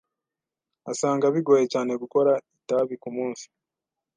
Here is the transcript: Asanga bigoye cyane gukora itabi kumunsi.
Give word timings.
Asanga 0.91 1.25
bigoye 1.35 1.65
cyane 1.73 1.91
gukora 2.01 2.31
itabi 2.57 2.95
kumunsi. 3.01 3.45